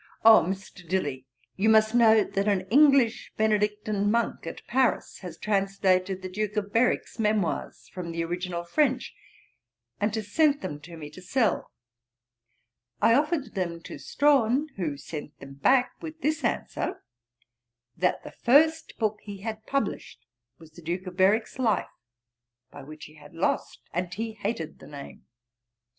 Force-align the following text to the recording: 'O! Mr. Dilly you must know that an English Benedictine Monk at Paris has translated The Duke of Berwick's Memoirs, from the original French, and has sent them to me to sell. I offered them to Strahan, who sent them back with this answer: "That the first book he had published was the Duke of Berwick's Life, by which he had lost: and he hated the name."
'O! 0.25 0.41
Mr. 0.47 0.89
Dilly 0.89 1.27
you 1.57 1.69
must 1.69 1.93
know 1.93 2.23
that 2.23 2.47
an 2.47 2.61
English 2.71 3.31
Benedictine 3.37 4.09
Monk 4.09 4.47
at 4.47 4.65
Paris 4.65 5.19
has 5.19 5.37
translated 5.37 6.23
The 6.23 6.27
Duke 6.27 6.57
of 6.57 6.73
Berwick's 6.73 7.19
Memoirs, 7.19 7.87
from 7.93 8.11
the 8.11 8.23
original 8.23 8.63
French, 8.63 9.13
and 9.99 10.15
has 10.15 10.31
sent 10.31 10.61
them 10.61 10.79
to 10.79 10.97
me 10.97 11.11
to 11.11 11.21
sell. 11.21 11.71
I 12.99 13.13
offered 13.13 13.53
them 13.53 13.79
to 13.81 13.99
Strahan, 13.99 14.69
who 14.75 14.97
sent 14.97 15.37
them 15.39 15.53
back 15.53 15.93
with 16.01 16.21
this 16.21 16.43
answer: 16.43 17.03
"That 17.95 18.23
the 18.23 18.31
first 18.31 18.97
book 18.97 19.19
he 19.21 19.41
had 19.41 19.67
published 19.67 20.25
was 20.57 20.71
the 20.71 20.81
Duke 20.81 21.05
of 21.05 21.15
Berwick's 21.15 21.59
Life, 21.59 21.91
by 22.71 22.81
which 22.81 23.05
he 23.05 23.13
had 23.17 23.35
lost: 23.35 23.81
and 23.93 24.11
he 24.11 24.31
hated 24.33 24.79
the 24.79 24.87
name." 24.87 25.27